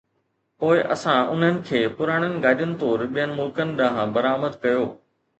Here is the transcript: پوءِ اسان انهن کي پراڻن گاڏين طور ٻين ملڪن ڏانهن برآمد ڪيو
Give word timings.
پوءِ 0.61 0.77
اسان 0.93 1.19
انهن 1.33 1.59
کي 1.67 1.81
پراڻن 1.99 2.33
گاڏين 2.45 2.71
طور 2.83 3.03
ٻين 3.17 3.35
ملڪن 3.41 3.75
ڏانهن 3.83 4.15
برآمد 4.17 4.57
ڪيو 4.65 4.81